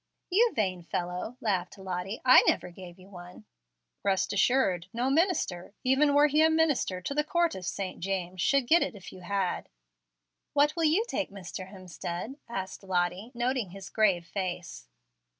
"You 0.31 0.51
vain 0.55 0.81
fellow," 0.81 1.37
laughed 1.41 1.77
Lottie. 1.77 2.21
"I 2.25 2.41
never 2.47 2.71
gave 2.71 2.97
you 2.97 3.07
one." 3.07 3.45
"Rest 4.01 4.33
assured, 4.33 4.87
no 4.93 5.11
minister 5.11 5.75
even 5.83 6.15
were 6.15 6.25
he 6.25 6.41
a 6.41 6.49
minister 6.49 7.01
to 7.01 7.13
the 7.13 7.23
Court 7.23 7.53
of 7.53 7.67
St. 7.67 7.99
James 7.99 8.41
should 8.41 8.65
get 8.65 8.81
it, 8.81 8.95
if 8.95 9.13
you 9.13 9.19
had." 9.21 9.69
"What 10.53 10.75
will 10.75 10.85
you 10.85 11.05
take, 11.07 11.29
Mr. 11.29 11.69
Hemstead?" 11.69 12.37
asked 12.49 12.81
Lottie, 12.83 13.29
noting 13.35 13.69
his 13.69 13.91
grave 13.91 14.25
face. 14.25 14.87